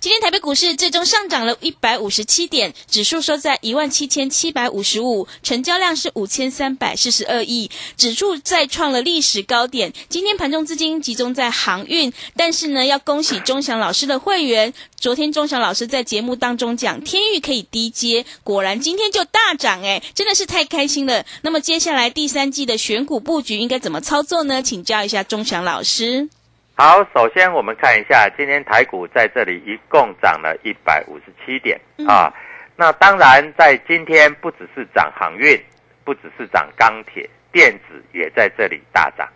[0.00, 9.92] 今天台北股市最终上涨了一百五十七点，指数收在一万七千七百五十五，成交量是五千三百四十二亿，指数再创了历史高点。
[10.08, 14.72] 今天盘中资金集中在航运，但是呢，要恭喜钟祥老师的会员。
[14.96, 21.24] 昨天钟祥老师在节目当中讲天域可以低接，果然今天就大涨，哎，真的是太开心了。
[21.42, 24.62] 那么接下来第三季的选股布局应该怎么操作呢？
[24.62, 26.28] 请教一下钟祥老师。
[26.74, 32.32] 好，首先我们看一下，今天台股在这里一共涨了一百五十七点、嗯啊。
[32.74, 35.62] 那当然，在今天不只是涨航运，
[36.02, 39.28] 不只是涨钢铁，电子也在这里大涨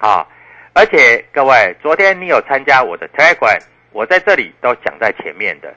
[0.00, 0.26] 啊。
[0.74, 3.62] 而且各位，昨天你有参加我的 Telegram，
[3.92, 5.72] 我在这里都讲在前面的。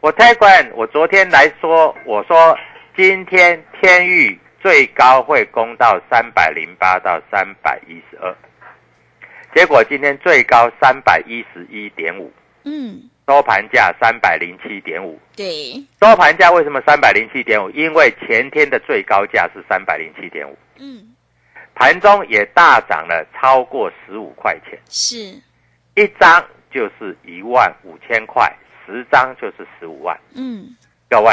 [0.00, 2.56] 我 Telegram，我昨天来说，我说
[2.96, 8.34] 今天天域最高会攻到三百零八到三百一十二。
[9.54, 12.30] 结果今天最高三百一十一点五，
[12.64, 15.18] 嗯，收盘价三百零七点五。
[15.34, 17.70] 对，收盘价为什么三百零七点五？
[17.70, 21.14] 因为前天的最高价是三百零七点五，嗯，
[21.74, 25.16] 盘中也大涨了超过十五块钱，是，
[25.94, 28.52] 一张就是一万五千块，
[28.86, 30.16] 十张就是十五万。
[30.34, 30.66] 嗯，
[31.08, 31.32] 各位，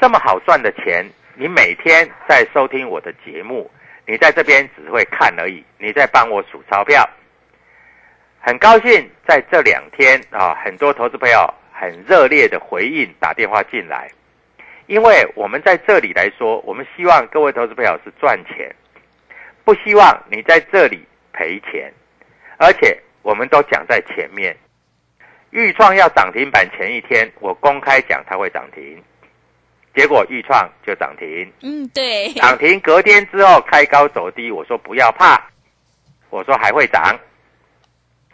[0.00, 3.70] 这么好赚的钱，你每天在收听我的节目，
[4.06, 7.08] 你在这边只会看而已，你在帮我数钞票。
[8.40, 14.10] 很高兴在这两天啊，很多投资朋友很热烈的回应打电话进来，
[14.86, 18.74] 因为我们在这里来说，我们希望各位投资朋友是赚钱，
[19.64, 21.92] 不希望你在这里赔钱，
[22.56, 24.56] 而且我们都讲在前面，
[25.50, 29.02] 豫创要涨停板前一天，我公开讲它会涨停，
[29.94, 35.38] 结果豫创就涨停，嗯，对，涨停隔天之后开高走低，我说不要怕，
[36.30, 37.18] 我说还会涨，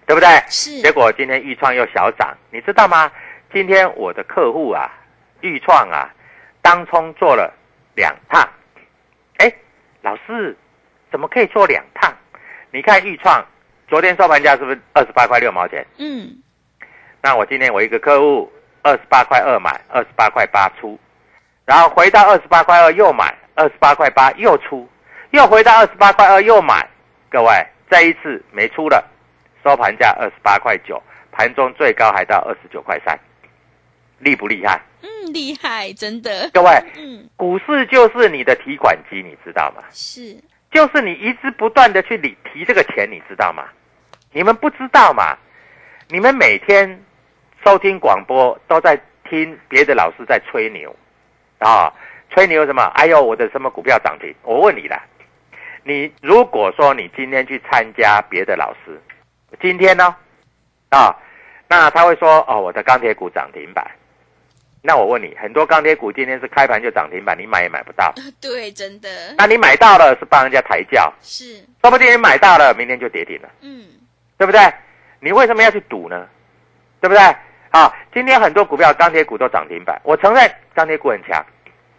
[0.07, 0.29] 对不对？
[0.49, 3.11] 是，结果今天豫创又小涨，你知道吗？
[3.53, 4.91] 今天我的客户啊，
[5.41, 6.11] 豫创啊，
[6.61, 7.53] 当冲做了
[7.95, 8.47] 两趟。
[9.39, 9.53] 哎，
[10.03, 10.57] 老师，
[11.11, 12.13] 怎么可以做两趟？
[12.71, 13.45] 你看豫创
[13.89, 15.87] 昨天收盘价是不是二十八块六毛钱？
[15.99, 16.29] 嗯，
[17.23, 20.99] 那我今天我一个客户二十八块二买，二十八块八出，
[21.65, 24.89] 然后回到二十八块二又买，二十八块八又出，
[25.31, 26.87] 又回到二十八块二又买。
[27.31, 29.05] 各位，这一次没出了，
[29.65, 31.03] 收盘价二十八块九，
[31.33, 33.19] 盘中最高还到二十九块三，
[34.19, 34.79] 厉不厉害？
[35.01, 39.83] 嗯，厉害，真的，各位，嗯，股市就是你的提款机，你知道吗？
[39.91, 40.37] 是，
[40.71, 43.65] 就是你一直不断的去理提这个钱，你知道吗？
[44.33, 45.37] 你们不知道嘛？
[46.09, 47.03] 你们每天
[47.65, 50.95] 收听广播都在听别的老师在吹牛
[51.59, 51.91] 啊，
[52.29, 52.83] 吹牛什么？
[52.97, 54.35] 哎呦，我的什么股票涨停？
[54.43, 55.03] 我问你啦，
[55.83, 59.01] 你如果说你今天去参加别的老师，
[59.61, 60.15] 今天呢
[60.91, 61.17] 啊，
[61.69, 63.85] 那他会说哦，我的钢铁股涨停板，
[64.83, 68.13] 那我问你，很多钢铁股今天是开盘就涨停板，你买也买不到。
[68.41, 69.09] 对，真的
[69.39, 73.87] 那你买到了是帮人家抬轿，是，说不定你买到了，明天就跌停了，嗯，
[74.37, 74.61] 对不对？
[75.21, 76.29] 你为什么要去赌呢？
[77.01, 77.23] 对不对？
[77.71, 81.45] 啊，今天很多股票钢铁股都涨停板，我承认钢铁股很强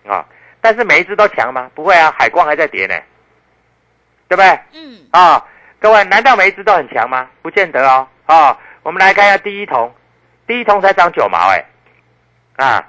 [0.07, 0.25] 啊，
[0.61, 1.69] 但是每一只都强吗？
[1.75, 2.95] 不会啊，海光还在跌呢，
[4.29, 4.59] 对不对？
[4.73, 5.45] 嗯，啊，
[5.85, 7.29] 各位，难道每一只都很强吗？
[7.43, 8.07] 不见得哦。
[8.25, 9.93] 哦，我们来看一下第一桶，
[10.47, 11.63] 第一桶才涨九毛，哎，
[12.55, 12.83] 啊，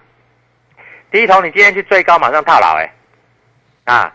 [1.11, 2.91] 第一桶你今天去追高，马上套牢，哎，
[3.85, 4.11] 啊，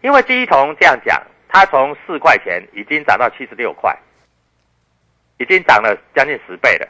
[0.00, 3.96] 因为第一桶这样讲，它从四块钱已经涨到七十六块，
[5.38, 6.88] 已经涨了将近十倍了。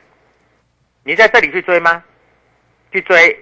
[1.02, 2.02] 你在这里去追吗？
[2.90, 3.38] 去追，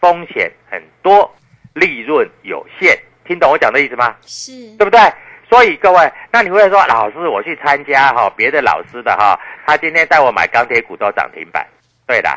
[0.00, 1.30] 风险很多，
[1.74, 4.16] 利润有限，听懂我讲的意思吗？
[4.22, 4.98] 是，对不对？
[5.50, 11.66] 所以各位，那你会说，老师，我去参加哈别的老师的哈，他今天带我买钢铁股都涨停板，
[12.06, 12.30] 对的，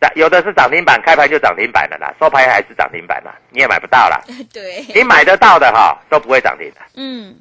[0.00, 4.20] 涨有的是涨停板，开盘就涨停板的啦，收盘还是涨停板啦，你也买不到啦。
[4.54, 6.80] 对，你买得到的哈都不会涨停的。
[6.94, 7.34] 嗯，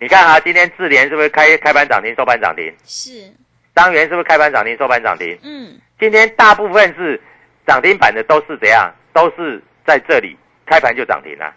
[0.00, 2.74] 你看啊，今天智联是不是开开盘涨停，收盘涨停？
[2.84, 3.32] 是，
[3.72, 5.38] 张元是不是开盘涨停，收盘涨停？
[5.44, 7.22] 嗯，今天大部分是
[7.64, 8.92] 涨停板的，都是怎样？
[9.12, 10.36] 都是在这里
[10.66, 11.54] 开盘就涨停了、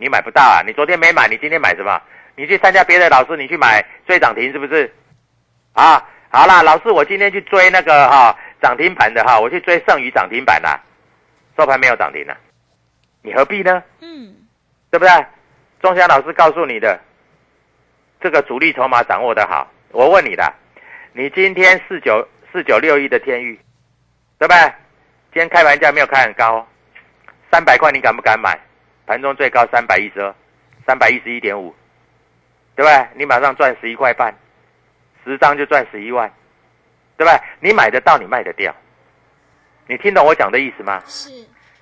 [0.00, 0.62] 你买不到啊！
[0.66, 2.00] 你昨天没买，你今天买什么？
[2.34, 4.90] 你去参加别的老师，你去买追涨停是不是？
[5.74, 10.80] 啊，好啦，老师，我今天去追那个哈涨停板的哈，我去追剩余涨停板啦，
[11.54, 12.34] 收盘没有涨停了，
[13.20, 13.82] 你何必呢？
[14.00, 14.34] 嗯，
[14.90, 15.26] 对不对？
[15.82, 16.98] 钟祥老师告诉你的，
[18.22, 19.70] 这个主力筹码掌握的好。
[19.92, 20.50] 我问你的，
[21.12, 23.60] 你今天四九四九六一的天域，
[24.38, 24.60] 对不对？
[25.34, 26.66] 今天开盘价没有开很高、哦，
[27.52, 28.58] 三百块你敢不敢买？
[29.10, 30.32] 盘中最高三百一十二，
[30.86, 31.74] 三百一十一点五，
[32.76, 33.08] 对不对？
[33.16, 34.32] 你马上赚十一块半，
[35.24, 36.32] 十张就赚十一万，
[37.16, 37.40] 对不对？
[37.58, 38.72] 你买得到，你卖得掉，
[39.88, 41.02] 你听懂我讲的意思吗？
[41.08, 41.28] 是，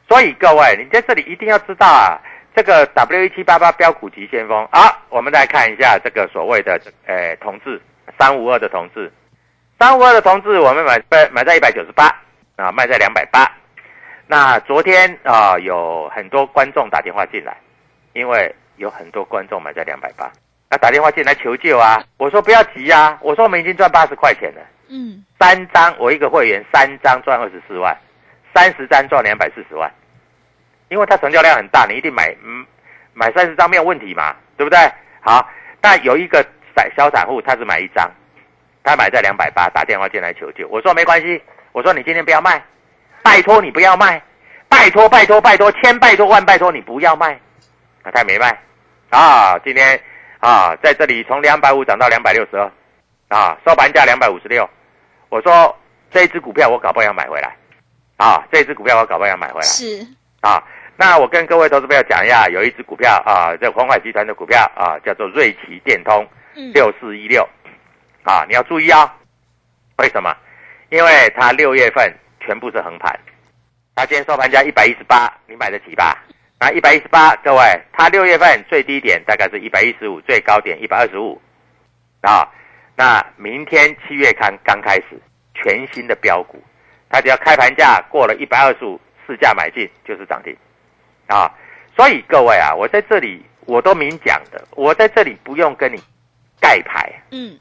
[0.09, 2.17] 所以各位，你在这里一定要知道啊，
[2.57, 7.79] 这个 W 一七八八标股急先锋啊，我们来看一下这个所谓的呃同志
[8.19, 9.13] 三五二的同志，
[9.79, 12.07] 三五二的同志，我们买买买在一百九十八
[12.57, 13.47] 啊，卖在两百八。
[14.31, 17.57] 那昨天啊，有很多观众打电话进来，
[18.13, 20.31] 因为有很多观众买在两百八，
[20.69, 24.61] 那打电话进来求救啊，我说不要急啊，我说我们已经赚八十块钱了。
[24.89, 27.97] 嗯，三张，我一个会员三张赚二十四万，
[28.55, 29.91] 三十张赚两百四十万，
[30.91, 32.67] 因为它成交量很大，你一定买，嗯，
[33.15, 34.79] 买三十张没有问题嘛，对不对？
[35.21, 35.49] 好，
[35.81, 36.45] 那有一个
[36.77, 38.11] 散小散户，他只买一张，
[38.85, 41.43] 他买在两百八，打电话进来求救，我说没关系，
[41.73, 42.63] 我说你今天不要卖，
[43.29, 44.23] 拜托你不要卖，
[44.71, 47.39] 拜托拜托拜托，千拜托万拜托你不要卖，
[48.03, 48.59] 啊，他没卖，
[49.11, 50.01] 啊，今天
[50.41, 52.73] 啊在这里从两百五涨到两百六十二，
[53.29, 54.67] 啊，收盘价两百五十六。
[55.29, 55.79] 我说
[56.11, 57.55] 这一只股票我搞不好要买回来，
[58.17, 60.07] 啊，这一只股票我搞不好要买回来，是，
[60.41, 60.65] 啊，
[60.97, 66.27] 那我跟各位投资朋友讲一下，有一只股票啊，这红海集团的股票啊，叫做瑞奇电通
[66.57, 67.47] 嗯，六四一六，
[68.23, 69.15] 啊，你要注意啊，
[69.99, 70.35] 为什么？
[70.89, 72.11] 因为它六月份
[72.49, 73.15] 全部是横盘，
[73.95, 76.17] 它今天收盘价一百一十八，你买得起吧？
[76.59, 77.61] 那，一百一十八，各位，
[77.93, 81.39] 它六月份最低点大概是一百一十五，最高点一百二十五，
[82.23, 82.49] 啊。
[82.97, 85.21] 那明天七月刊刚开始，
[85.53, 86.59] 全新的标股，
[87.11, 90.57] 它只要开盘价过了一百二十五，市价买进就是涨停，
[91.27, 91.53] 啊，
[91.95, 96.03] 所以各位啊，我在这里我都明讲的，我在这里不用跟你
[96.59, 97.13] 盖牌。
[97.31, 97.59] 嗯，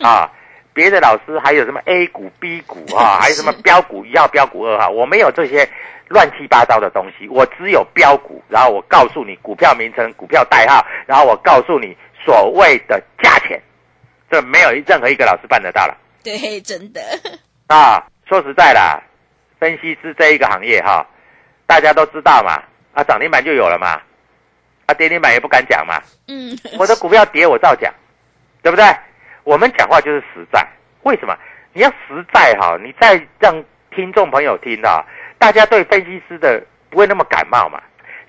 [0.00, 0.32] 啊，
[0.72, 5.68] 别的老师还有什么 A 股、B 股啊， 还有什么标股一号、标股二号，我没有这些
[6.08, 13.60] 乱七八糟的东西，我只有标股，然后我告诉你股票名称、股票代号，然后我告诉你所谓的价钱。
[14.30, 17.00] 这没有任何一个老师办得到了对，真的，
[17.66, 18.06] 啊！
[18.28, 19.02] 说实在啦，
[19.58, 21.04] 分析师这一个行业哈，
[21.66, 22.62] 大家都知道嘛，
[22.94, 24.00] 啊涨停板就有了嘛，
[24.86, 26.00] 啊跌停板也不敢讲嘛。
[26.28, 27.92] 嗯，我的股票跌我照讲，
[28.62, 28.84] 对不对？
[29.44, 30.66] 我们讲话就是实在，
[31.02, 31.36] 为什么？
[31.72, 35.04] 你要实在哈，你再让听众朋友听啊，
[35.38, 37.80] 大家对分析师的不会那么感冒嘛。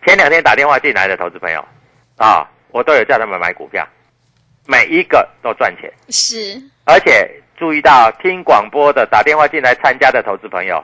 [0.06, 1.64] 前两天打电话进来的投资朋友
[2.18, 3.88] 啊，我都有叫他们买股票。
[4.68, 10.84] 每一个都赚钱，是，而且注意到听广播的、打电话进来参加的投资朋友，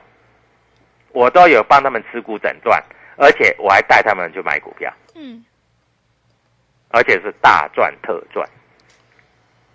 [1.12, 2.84] 我都有帮他们持股诊断，
[3.17, 5.46] 而且我还带他们去买股票，嗯，
[6.89, 8.50] 而且是大赚特赚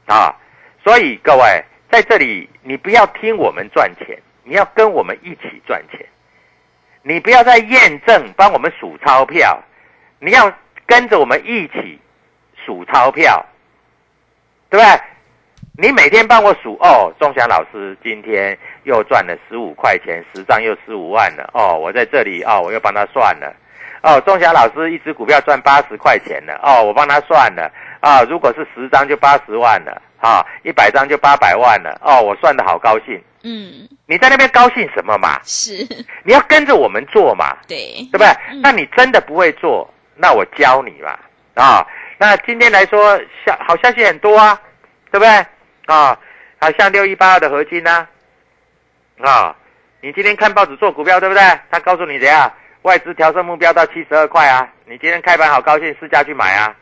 [0.07, 0.35] 啊！
[0.85, 6.05] 所以各位在这里，你不要听我们赚钱，你要跟我们一起赚钱。
[7.03, 9.63] 你不要再验证帮我们数钞票，
[10.19, 10.53] 你要
[10.87, 11.99] 跟着我们一起
[12.65, 13.45] 数钞票。
[14.71, 15.01] 对不对？
[15.77, 23.55] 你每天帮我数哦，钟祥老师今天又赚了十五块钱，十张又十五万了哦，我在这里哦，我又帮他算了
[24.03, 33.23] 哦，钟霞老师一只股票赚八十块钱了哦，我帮他算了啊，如果是十张就八十万了啊，一百张就八百万了哦，我算的好高兴。
[33.45, 35.41] 嗯，你在那边高兴什么嘛？
[35.45, 35.87] 是，
[36.25, 38.27] 你要跟着我们做嘛，对，对不对？
[38.51, 41.19] 嗯那你真的不会做，那我教你嘛
[41.55, 41.87] 啊。
[42.19, 44.61] 那今天来说，消好消息很多啊，
[45.11, 45.47] 对不对
[45.87, 46.17] 啊？
[46.61, 48.07] 好像六一八二的合金呢、
[49.21, 49.55] 啊，
[50.01, 51.43] 你今天看报纸做股票对不对？
[51.71, 56.75] 他告诉你怎样，外资调升目标到七十二块啊，你今天开盘好高兴，市价去买啊，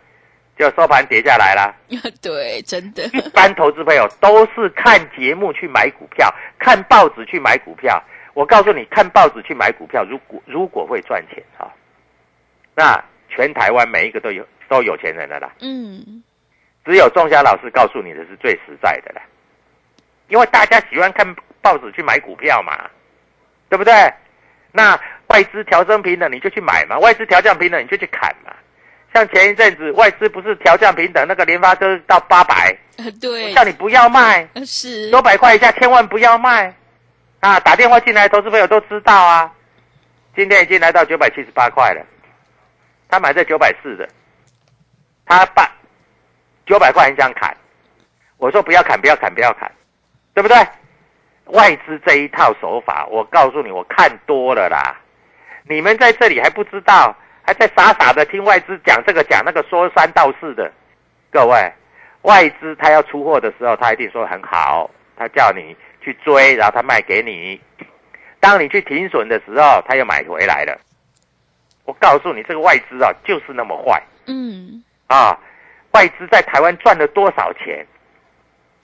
[0.59, 1.75] 就收盘跌下来了。
[2.23, 8.03] 对，真的，一般投资朋友都是看节目去买股票，看报纸去买股票。
[8.33, 11.69] 我告诉你，看报纸去买股票，如果如果会赚钱啊，
[12.75, 15.51] 那全台湾每一个都有都有钱人的啦。
[15.61, 16.23] 嗯，
[16.85, 19.21] 只有仲夏老师告诉你的是最实在的啦，
[20.29, 21.27] 因为大家喜欢看
[21.61, 22.89] 报纸去买股票嘛，
[23.69, 23.93] 对不对？
[24.73, 24.99] 那
[25.31, 28.53] 外资调升平等你就去买嘛，外资调降平等你就去砍嘛。
[29.15, 36.73] 像前一阵子外资不是调降平等，那个联发科到八百，呃对，叫你不要卖，呃是，九百块以下千万不要卖
[37.41, 37.59] 啊！
[37.61, 39.53] 打电话进来，投资朋友都知道啊。
[40.37, 42.05] 今天已经来到九百七十八块了，
[43.09, 44.09] 他买在九百四的，
[45.27, 45.69] 他把
[46.67, 47.57] 九百块很想砍，
[48.37, 49.71] 我说不要砍，不要砍，不要砍，
[50.35, 50.57] 对不对？
[51.47, 54.97] 外资这一套手法，我告诉你，我看多了啦。
[55.71, 60.69] 你们在这里还不知道，还在傻傻的听外资讲这个讲那个，说三道四的。
[61.31, 61.73] 各位，
[62.23, 67.61] 外资他要出货的时候，他一定说很好，他叫你去追，然后他卖给你。
[68.41, 70.77] 当你去停损的时候，他又买回来了。
[71.85, 75.39] 我告诉你，这个外资啊，就是那么坏嗯，啊！
[75.93, 77.87] 外资在台湾赚了多少钱？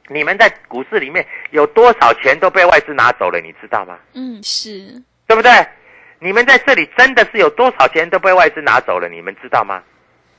[0.08, 3.98] 你们在股市里面有多少钱都被外资拿走了，你知道吗？
[4.14, 5.50] 嗯，是，对不对？
[6.18, 9.82] 你们在这里真的是有多少钱都被外资拿走了，你们知道吗？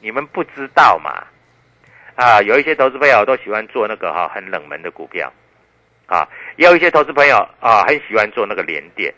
[0.02, 1.24] 你们不知道嘛？
[2.16, 5.32] 啊，有一些投资朋友都喜欢做那个哈、很冷门的股票，
[6.08, 9.14] 啊，也有一些投资朋友啊很喜欢做那个连电。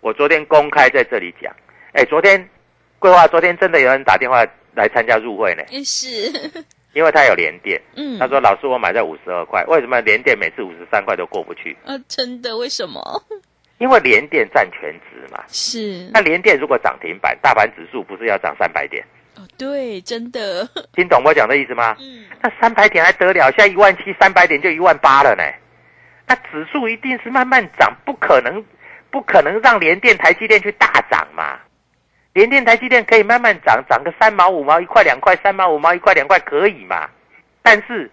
[0.00, 1.54] 我昨天公开在这里讲，
[1.92, 2.48] 哎，昨天
[2.98, 4.44] 桂花昨天真的有人打电话
[4.74, 6.08] 来参加入会呢，也是，
[6.94, 11.76] 因为他有连电，嗯，他说老师我买在五十二块，为什么连电每次五十三块都过不去？
[11.86, 13.00] 啊，真的，为什么？
[13.78, 15.42] 因为连电占全值嘛。
[15.48, 19.04] 是，那联电如果涨停板，大盘指数不是要涨三百点？
[19.36, 21.96] 哦，对，真的， 听懂我讲的意思吗？
[21.98, 23.50] 嗯，那三百点还得了？
[23.52, 25.42] 现在一万七，三百点就一万八了呢。
[26.26, 28.64] 那指数一定是慢慢涨，不可能，
[29.10, 31.58] 不可能让联电、台积电去大涨嘛。
[32.34, 37.08] 联电、台积电可以慢慢涨，涨个三毛、五毛、一块、两块、三毛、五毛、一块、两块可以嘛？
[37.62, 38.10] 但是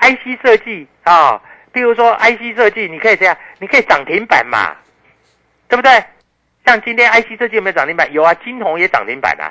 [0.00, 1.40] IC 设计啊，
[1.72, 4.76] 比如说 IC 设计，你可以这样，你可以涨停板嘛，
[5.68, 6.04] 对不对？
[6.68, 8.12] 像今天 IC 设计有没有涨停板？
[8.12, 9.48] 有啊，金红也涨停板啊，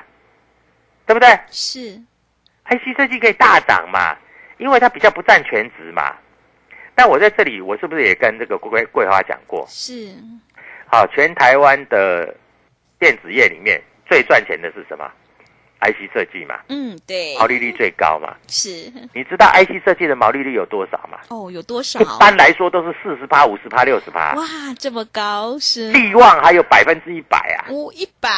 [1.04, 1.28] 对不对？
[1.50, 2.00] 是
[2.66, 4.16] ，IC 设计可以大涨嘛，
[4.58, 6.14] 因为它比较不占全值嘛。
[6.94, 9.66] 那我在这里，我是不是也跟这个桂桂花讲过？
[9.68, 10.14] 是，
[10.86, 12.32] 好，全台湾的
[13.00, 15.10] 电子业里面最赚钱的是什么
[15.80, 18.34] ？IC 设计嘛，嗯，对，毛利率最高嘛。
[18.48, 21.18] 是，你知道 IC 设计的毛利率有多少吗？
[21.28, 22.04] 哦，有多少一？
[22.18, 24.44] 般来说都是四十趴、五十趴、六十趴，哇，
[24.78, 27.66] 这么高，是，利旺还有百分之一百啊。
[27.68, 28.28] 哦，一百，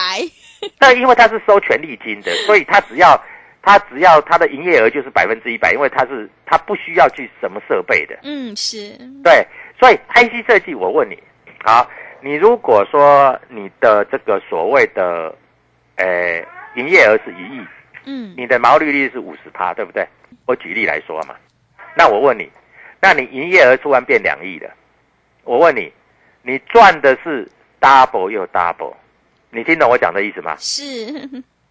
[0.78, 3.18] 那因为它是收权利金的，所以它只要
[3.62, 8.18] 它只要它的营业额就是百分之一百，因为它是它不需要去什么设备的。
[8.22, 8.90] 嗯，是，
[9.24, 9.46] 对，
[9.78, 11.18] 所以 IC 设计，我问你，
[11.64, 11.88] 好，
[12.20, 15.34] 你如果说你的这个所谓的，
[15.96, 16.42] 呃，
[16.74, 17.66] 营业额是一亿，
[18.04, 20.06] 嗯，你的毛利率是五十趴，对不对？
[20.46, 21.34] 我举例来说嘛，
[21.96, 22.50] 那我问你，
[23.00, 24.70] 那你营业额突然变两亿了，
[25.44, 25.92] 我问你，
[26.42, 27.48] 你赚的是
[27.80, 28.94] double 又 double，
[29.50, 30.54] 你听懂我讲的意思吗？
[30.58, 30.84] 是，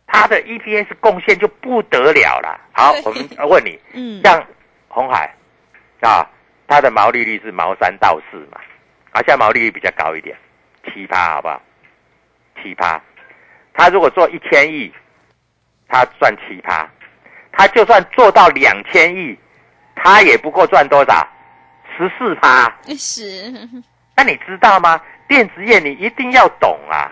[0.07, 2.59] 它的 EPS 贡献就不得了了。
[2.73, 4.45] 好，我们呃问你，嗯，像
[4.87, 5.33] 红海
[6.01, 6.27] 啊，
[6.67, 8.59] 它的毛利率是毛三到四嘛，
[9.11, 10.35] 啊，现在毛利率比较高一点，
[10.93, 11.61] 七趴好不好？
[12.61, 13.01] 七趴，
[13.73, 14.91] 他如果做一千亿，
[15.87, 16.89] 他赚七趴，
[17.51, 19.37] 他就算做到两千亿，
[19.95, 21.27] 他也不过赚多少？
[21.97, 22.73] 十四趴。
[22.97, 23.51] 是，
[24.15, 25.01] 那你知道吗？
[25.27, 27.11] 电子业你一定要懂啊！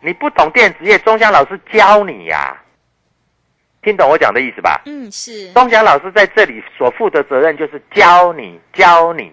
[0.00, 2.56] 你不懂电子业，钟祥老师教你呀、
[3.82, 4.80] 听懂我讲的意思吧？
[4.86, 9.32] 嗯，是，钟祥老师在这里所负的责任就是教你，教你，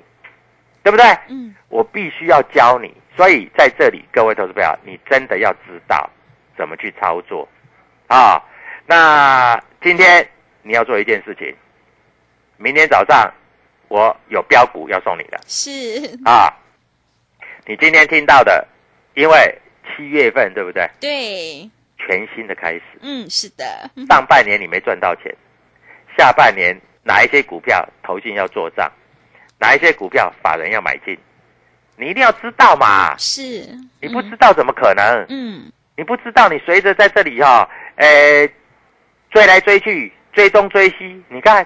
[0.84, 1.06] 对不对？
[1.30, 6.10] 嗯，我必须要教你，所以在这里，各位投资朋友，你真的要知道
[6.58, 7.48] 怎么去操作
[8.08, 8.42] 啊！
[8.86, 10.28] 那今天
[10.64, 11.56] 你要做一件事情，
[12.58, 13.32] 明天早上
[13.88, 16.52] 我有标股要送你的是，啊。
[17.66, 18.66] 你今天听到的，
[19.14, 20.90] 因为七月份对不对？
[21.02, 25.36] 对，全新的开始，嗯，是的，上半年你没赚到钱，
[26.18, 28.90] 下半年哪一些股票投信要做账，
[29.60, 31.18] 哪一些股票法人要买进，
[31.98, 33.18] 你一定要知道嘛。
[33.18, 33.68] 是，
[34.00, 35.26] 你不知道怎么可能？
[35.28, 38.48] 嗯，你不知道，你随着在这里哈、呃，
[39.32, 41.22] 追来追去，追东追西。
[41.28, 41.66] 你看，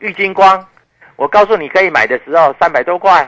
[0.00, 0.64] 玉金光，
[1.16, 3.26] 我告诉你可以买的时候三百多块，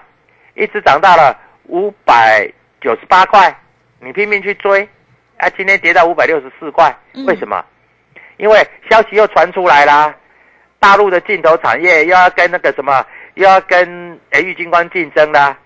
[0.55, 1.35] 一直涨到了
[1.69, 2.47] 五百
[2.83, 3.59] 九十八块，
[4.01, 4.87] 你拼命去追，
[5.39, 7.65] 啊，今天跌到五百六十四块，嗯为什么？
[8.37, 10.15] 因为消息又传出来啦，
[10.79, 15.57] 大陆的镜头产业又要跟那个什么，又要跟诶玉金光竞争啦，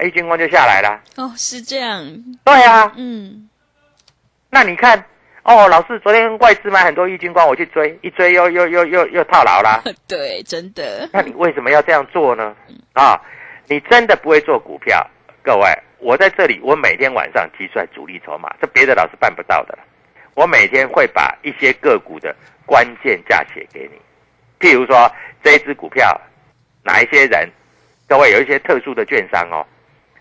[0.00, 1.00] 玉金光就下来了。
[1.16, 2.02] 哦，是这样，
[2.42, 3.48] 对啊，嗯，
[4.56, 4.98] 那你看，
[5.42, 9.82] 哦，老师昨天外资买很多郁金光，我去追，一追又又又又又套牢啦。
[10.08, 12.56] 对，真的，那你为什么要这样做呢？
[12.94, 13.20] 啊，
[13.68, 15.06] 你真的不会做股票，
[15.42, 19.78] 各位，我在这里，我每天晚上提出来主力筹码，这别的老师办不到的。
[20.32, 22.34] 我每天会把一些个股的
[22.64, 24.00] 关键价写给你，
[24.58, 25.06] 譬如说
[25.44, 26.18] 这一只股票，
[26.82, 27.46] 哪一些人，
[28.08, 29.66] 各位有一些特殊的券商哦，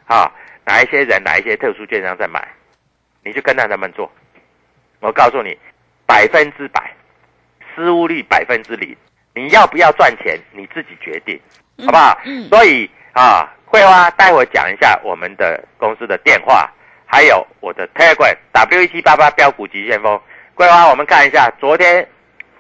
[0.08, 0.30] 啊，
[0.66, 2.46] 哪一些人，哪一些特殊券商在买，
[3.24, 4.12] 你就跟着他们做。
[5.00, 5.58] 我告诉你，
[6.06, 6.94] 百分之百，
[7.76, 8.96] 失误率百分之零，
[9.34, 11.40] 你要不要赚钱，你自己决定，
[11.86, 12.20] 好不好？
[12.26, 16.70] 嗯，所以啊，桂花待会讲一下我们的公司的电话，
[17.06, 20.20] 还有我的 Telegram W 一七八八标股急先锋。
[20.54, 22.08] 桂花，我们看一下昨天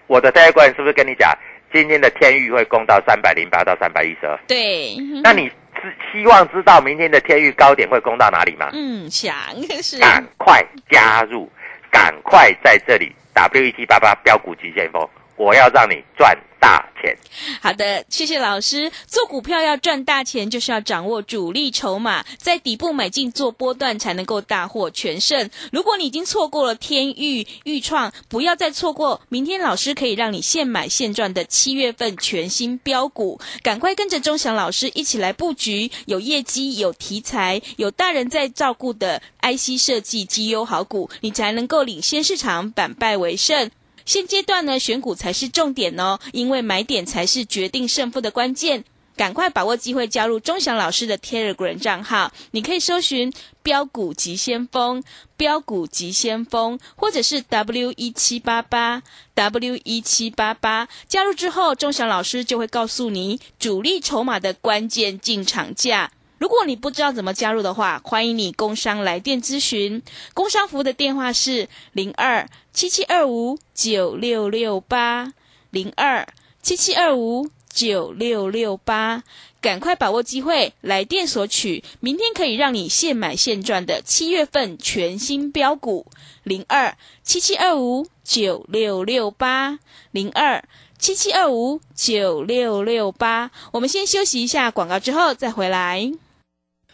[0.07, 1.31] 我的 Telegram 是不是跟你讲，
[1.71, 4.37] 今天的天域会攻到三百零八到三百一十二？
[4.47, 5.49] 对，那你
[5.81, 8.69] 是希望知道明天的天域高点会攻到哪里吗？
[8.73, 9.33] 嗯，想
[9.81, 11.49] 是，赶快加入，
[11.91, 17.15] 赶快在这里 W 一七八八标股急先锋，我要让你赚大钱。
[17.61, 18.91] 好的，谢谢老师。
[19.05, 25.49] 做股票要赚大钱，就是要掌握主力筹码，在底部买进做波段，才能够大获全胜。
[25.71, 43.69] 如果你已经错过了天域、豫创，不要再错过明天老师可以让你现买现赚的七月份全新标股，赶快跟着钟祥老师一起来布局，有业绩、有题材、有大人在照顾的 IC 设计绩优好股，你才能够领先市场，反败为胜。
[44.05, 48.85] 现阶段呢，选股才是重点哦，因为买点才是决定胜负的关键。
[49.17, 53.31] 赶快把握机会加入钟祥老师的 Telegram 账号，你可以搜寻
[53.63, 55.01] “标股急先锋”、
[55.37, 59.01] “标股急先锋”，或者是 W 一七八八
[59.33, 60.89] W 一七八八。
[61.07, 66.11] 加入之后，钟祥老师就会告诉你主力筹码的关键进场价。
[66.37, 70.01] 如果你不知道怎么加入的话，欢迎你工商来电咨询。
[70.33, 75.33] 工商服务的电话是零二七七二五九六六八
[75.71, 76.27] 零二
[76.61, 79.23] 七七二五九六六八。
[79.61, 86.05] 赶快把握机会，来电索取明天可以让你现买现赚的七月份全新标股
[86.43, 89.79] 零二七七二五九六六八
[90.11, 90.63] 零二
[90.99, 93.49] 七七二五九六六八。
[93.71, 96.11] 我们先休息一下广告，之后再回来。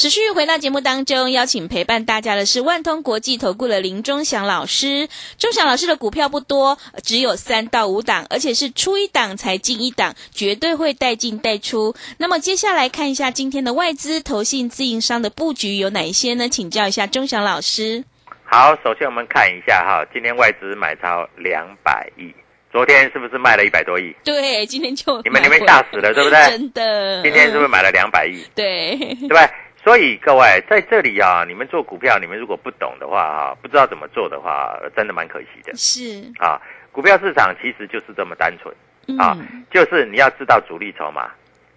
[0.00, 5.06] 持续回到节目当中，邀请陪伴大家的是万通国际投顾的林忠祥老师。
[5.36, 11.94] 忠祥老师的股票不多，只有三到五档，而且是出一档才进一档，绝对会带进带出。
[12.16, 16.48] 那么接下来看一下今天的外资、投信、自营商的布局有哪一些呢？
[16.48, 18.02] 请教一下忠祥老师。
[18.44, 22.34] 好，首先我们看一下哈，今天外资买超两百亿，
[22.72, 24.16] 昨天是不是卖了一百多亿？
[24.24, 26.40] 对，今天就你们你们吓死了，对不对？
[26.48, 28.42] 真的，今天是不是嗯买了两百亿？
[28.54, 28.96] 对？
[29.28, 29.50] 对？
[29.82, 36.60] 所以各位在这里啊，你们做股票，你们如果不懂的话啊，不知道怎么做的话，真的蛮可惜的是，啊。
[36.92, 38.74] 股票市场其实就是这么单纯
[39.18, 41.30] 啊，嗯，就是你要知道主力筹码，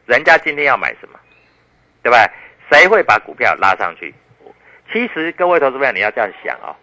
[0.06, 1.20] 人家今天要买什么，
[2.02, 2.28] 对吧？
[2.72, 4.14] 谁会把股票拉上去？
[4.92, 6.76] 其实各位投资朋友，你要这样想哦，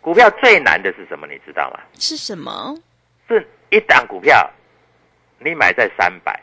[0.00, 1.26] 股票最难的是什么？
[1.26, 1.80] 你知道吗？
[1.94, 2.76] 是什么？
[3.28, 4.48] 是一档股票，
[5.38, 6.38] 你买在三百，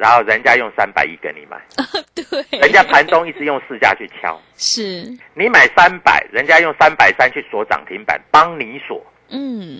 [0.00, 1.60] 然后人家用三百亿跟你买，
[2.16, 4.40] 对，人家盘中一直用市价去敲。
[4.56, 9.04] 是，你买三百，人家用三百三去锁涨停板，帮你锁。
[9.28, 9.78] 嗯，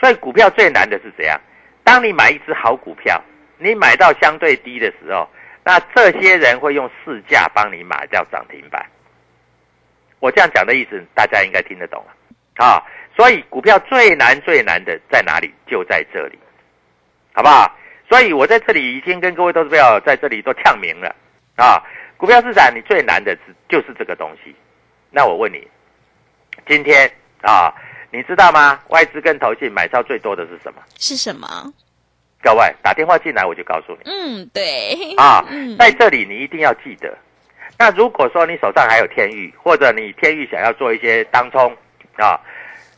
[0.00, 1.40] 所以股票最难的是怎样？
[1.84, 3.22] 当你买一只好股票，
[3.58, 5.28] 你买到相对低的时候，
[5.62, 8.84] 那这些人会用市价帮你买掉涨停板。
[10.18, 12.82] 我这样讲的意思，大家应该听得懂了啊。
[13.16, 15.54] 所以股票最难最难的在哪里？
[15.64, 16.36] 就在这里，
[17.32, 17.72] 好不好？
[18.08, 21.14] 所以我在这里已经跟各位投资友在这里都呛明了
[21.56, 21.82] 啊。
[22.16, 24.54] 股票市场你最难的是就是这个东西。
[25.10, 25.66] 那我问你，
[26.66, 27.10] 今天
[27.42, 27.72] 啊，
[28.10, 28.80] 你知道吗？
[28.88, 30.82] 外资跟投信买超最多的是什么？
[30.98, 31.48] 是什么？
[32.42, 34.00] 各位打电话进来，我就告诉你。
[34.04, 35.14] 嗯，对。
[35.16, 37.16] 啊，嗯在这里你一定要记得。
[37.78, 41.72] 那如果说你手上还有天域，或者你天域想要做一些当冲
[42.16, 42.40] 啊，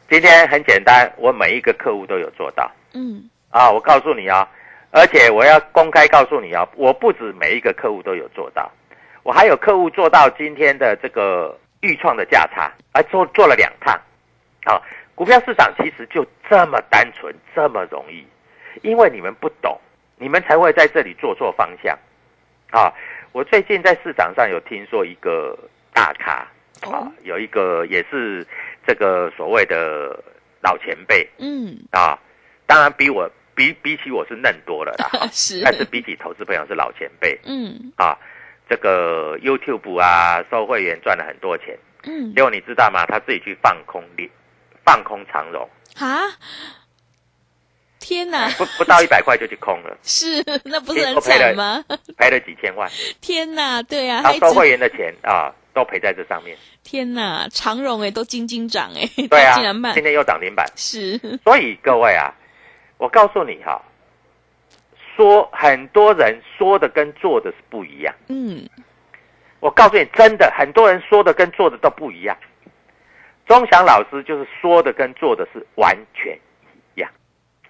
[0.08, 3.70] 今天很简单，我每一个客户都有做到嗯啊。
[3.70, 4.48] 我告诉你啊，
[4.92, 8.70] 而且我要公开告诉你啊，我不止每一个客户都有做到，
[9.22, 13.94] 我还有客户做到今天的这个预创的价差，而做做了两趟。
[14.64, 14.82] 啊，
[15.14, 18.26] 股票市场其实就这么单纯，这么容易，
[18.82, 19.78] 因为你们不懂，
[20.16, 21.96] 你们才会在这里做错方向。
[22.70, 22.92] 啊，
[23.32, 25.58] 我最近在市场上有听说一个
[25.94, 26.46] 大咖
[26.82, 28.46] 啊哦，有一个也是
[28.86, 30.18] 这个所谓的
[30.60, 31.26] 老前辈。
[31.38, 32.18] 嗯，啊，
[32.66, 35.60] 当然比我比比起我是嫩多了啦， 是。
[35.62, 37.38] 但是比起投资朋友是老前辈。
[37.44, 37.92] 嗯。
[37.96, 38.16] 啊。
[38.68, 42.32] 这个 YouTube 啊，收会员赚了很多钱，嗯。
[42.36, 43.04] 结果你知道吗？
[43.06, 44.30] 他自己去放空你，
[44.84, 46.20] 放空长荣，啊！
[47.98, 51.84] 天哪， 不不到一百块就去空了， 是那不是很惨吗？
[52.16, 52.88] 赔了几千万，
[53.20, 56.56] 天哪，对啊，他收会员的钱啊，都赔在这上面。
[56.84, 61.18] 天哪，长荣哎都金金涨哎，对啊竟然，今天又涨停板，是。
[61.42, 62.32] 所以各位啊，
[63.00, 63.80] 我告诉你哈，
[65.16, 68.14] 说很多人说的跟做的是不一样。
[68.28, 68.68] 嗯
[69.58, 72.36] 我告诉你，真的很多人说的跟做的都不一样。
[73.46, 76.38] 钟祥老师就是说的跟做的是完全
[76.94, 77.10] 一样。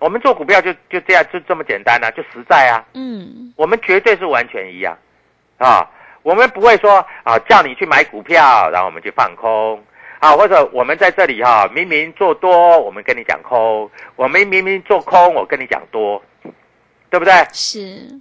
[0.00, 2.84] 我们做股票就就这样，就这么简单啊，就实在啊。
[2.94, 4.98] 嗯我们绝对是完全一样
[5.58, 5.88] 啊，
[6.22, 9.80] 我们不会说啊叫你去买股票，然后我们去放空
[10.20, 16.22] 啊，或者我们在这里哈、明明做多，我们跟你讲空，我们明明做空，我跟你讲多，
[17.08, 17.32] 对不对？
[17.52, 18.20] 是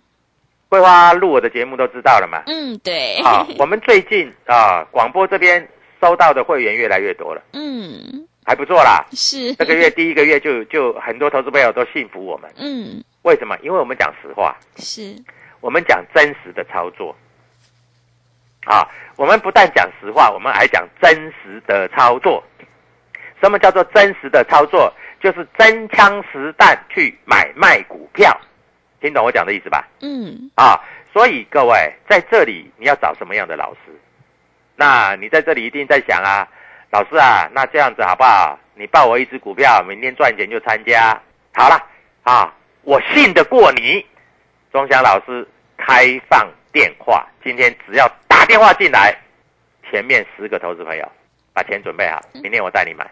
[0.70, 2.44] 桂花录我的节目都知道了嘛。
[2.48, 5.68] 嗯对啊，我们最近啊广播这边
[6.02, 9.06] 收到的会员越来越多了，嗯还不错啦。
[9.12, 13.58] 是这个月第一个月就就很多投资朋友都信服我们，嗯为什么？
[13.62, 14.56] 因为我们讲实话。
[14.78, 15.14] 是
[15.60, 17.14] 我们讲真实的操作，
[18.66, 22.44] 啊，我们不但讲实话，我们还讲真实的操作。
[23.42, 24.94] 什么叫做真实的操作？
[25.22, 28.38] 就是真枪实弹去买卖股票，
[29.02, 29.86] 听懂我讲的意思吧？
[30.02, 30.80] 嗯啊，
[31.12, 33.80] 所以各位在这里你要找什么样的老师？
[34.78, 36.48] 那你在这里一定在想啊，
[36.90, 38.58] 老师啊，那这样子好不好？
[38.76, 41.22] 你报我一只股票，明天赚钱就参加。
[41.54, 41.78] 好了
[42.24, 44.06] 啊，我信得过你。
[44.72, 45.46] 钟祥老师
[45.78, 49.16] 开放电话，今天只要打电话进来，
[49.92, 51.08] 前面十个投资朋友
[51.54, 53.06] 把钱准备好，明天我带你买，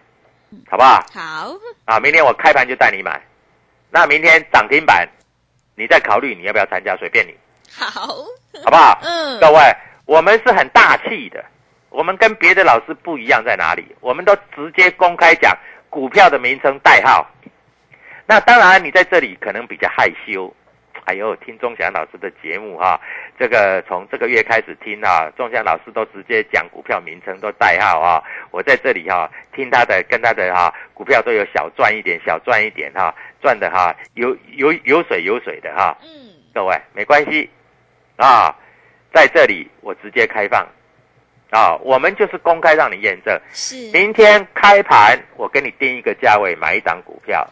[0.67, 1.00] 好不好？
[1.13, 3.21] 好啊，明天我开盘就带你买。
[3.91, 5.08] 那明天涨停板，
[5.76, 7.36] 你再考虑你要不要参加，随便你，
[7.71, 9.00] 好好不好？
[9.04, 9.60] 嗯各位，
[10.08, 11.45] 我们是很大气的，
[11.89, 13.95] 我们跟别的老师不一样在哪里？
[14.00, 15.56] 我们都直接公开讲
[15.88, 17.23] 股票的名称代号。
[18.26, 20.52] 那当然，你在这里可能比较害羞。
[21.08, 23.00] 哎呦，听钟祥老师的节目哈、
[23.39, 28.22] 这个从这个月开始听啊，钟祥老师都直接讲股票名称都代号啊。
[28.52, 36.10] 我在这里哈、听他的跟他的哈、股票都有小赚一点，小赚一点哈、赚的哈、有有有水有水的哈、嗯。
[36.54, 37.50] 各位没关系。
[38.17, 38.54] 啊，
[39.13, 40.67] 在这里我直接开放。
[41.52, 43.39] 啊，我们就是公开让你验证。
[43.54, 43.89] 是。
[43.93, 47.48] 明天开盘我给你定一个价位买一档股票，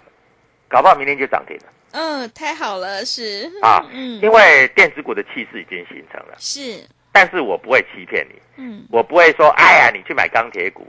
[0.68, 3.82] 搞不好明天就涨停了嗯太好了是啊！
[3.92, 10.86] 嗯因为电子股的气势已经形成了，是但是我不会欺骗你，嗯我不会说哎呀你去买钢铁股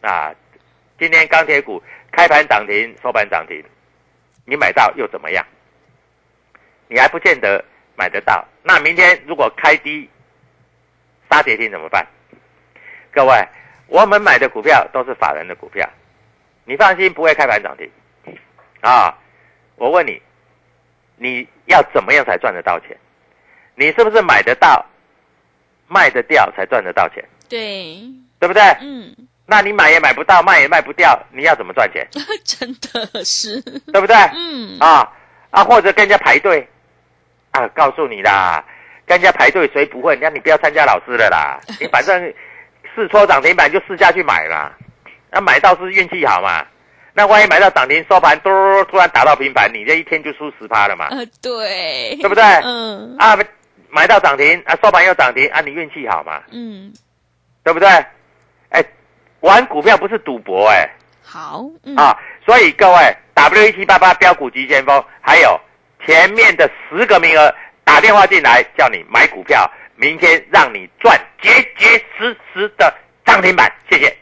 [0.00, 0.34] 啊，
[0.98, 3.62] 今天钢铁股开盘涨停，收盘涨停，
[4.46, 5.44] 你买到又怎么样？
[6.88, 7.62] 你还不见得
[7.96, 8.46] 买得到。
[8.62, 10.08] 那明天如果开低
[11.30, 12.06] 杀跌停怎么办？
[13.12, 13.46] 各位，
[13.86, 15.88] 我们买的股票都是法人的股票，
[16.64, 17.90] 你放心不会开盘涨停
[18.80, 19.14] 啊！
[19.76, 20.20] 我问你，
[21.16, 22.96] 你要怎么样才赚得到钱？
[23.74, 24.84] 你是不是买得到、
[25.88, 27.24] 卖得掉才赚得到钱？
[27.48, 27.98] 对
[28.38, 28.62] 对不对？
[28.80, 29.14] 嗯
[29.46, 32.08] 那你买也买不到，卖也卖不掉，你要怎么赚钱？
[32.44, 33.60] 真的是
[33.92, 34.16] 对不对？
[34.34, 35.06] 嗯啊
[35.50, 36.66] 啊，或者跟人家排队
[37.50, 38.64] 啊，告诉你啦，
[39.04, 40.16] 跟人家排队谁不会？
[40.16, 42.32] 那你不要参加老师的啦， 你反正
[42.94, 44.72] 试戳涨停板就试下去买啦，
[45.30, 46.64] 那、买到是运气好嘛，
[47.16, 48.50] 那万一买到涨停收盘，嘟
[48.90, 52.42] 突然打到平盘，你这一天就输十趴了嘛，呃，对，对不对？
[52.64, 53.38] 嗯啊，
[53.88, 56.92] 买到涨停啊，收盘又涨停啊，你运气好嘛，嗯，
[57.62, 57.88] 对不对？
[58.70, 58.84] 哎，
[59.40, 60.90] 玩股票不是赌博哎、
[61.22, 65.56] 好，嗯，啊，所以各位 W 一七八八标股急先锋，还有
[66.04, 72.92] 前面的十个名额打电话进来，叫你买股票，明天让你赚结结实实的
[73.24, 74.12] 涨停板，谢谢。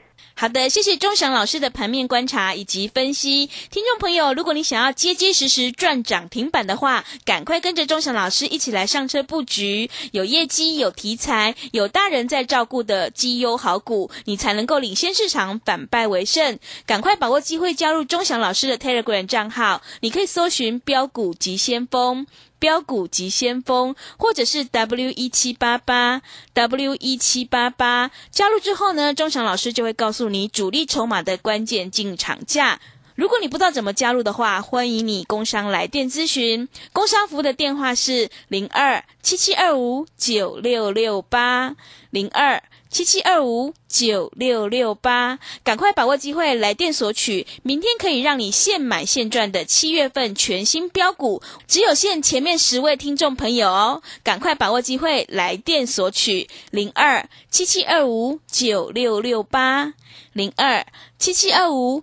[0.42, 3.48] 好的，谢谢钟祥老师的盘面观察以及分析。
[3.70, 16.58] 听众朋友，如果你想要结结实实赚涨停板的话，赶快跟着钟祥老师一起来上车布局，有业绩、有题材、有大人在照顾的绩优好股，你才能够领先市场，反败为胜。
[16.86, 22.26] 赶快把握机会，加入钟祥老师的 Telegram 账号，你可以搜寻“标股急先锋”。
[22.62, 26.22] 标股及先锋，或者是 W 一七八八
[26.52, 32.78] W 一七八八，加入之后呢，中场老师就会告诉你主力筹码的关键进场价。
[33.22, 36.68] 如果你不知道怎么加入的话，欢迎你工商来电咨询。
[36.92, 41.76] 工商服务的电话是零二七七二五九六六八
[42.10, 59.94] 零二七七二五九六六八，赶快把握机会来电索取，明天可以让你现买现赚的七月份全新标股，只有限前面十位听众朋友哦，赶快把握机会来电索取零二七七二五九六六八
[60.32, 60.84] 零二
[61.20, 62.02] 七七二五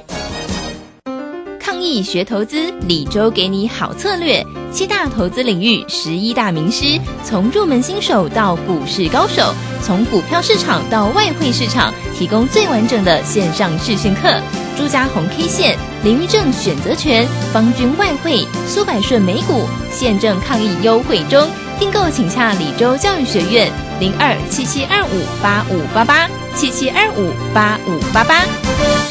[1.81, 4.45] 易学投资，李周给你好策略。
[4.71, 14.33] 七大投资领域，十一大名师，从入门新手到股市高手，从股票市场到外汇市场，提供最完整的线上视讯课。
[14.77, 29.10] 朱家红 K 线、林玉正选择权、方军外汇、苏百顺美股，现正抗疫优惠中，订购请洽李州教育学院零二七七二五八五八八七七二五八五八八。